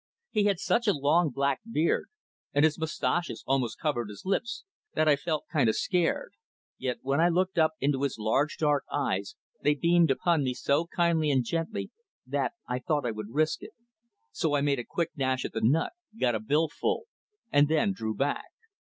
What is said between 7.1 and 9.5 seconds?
I looked up into his large dark eyes,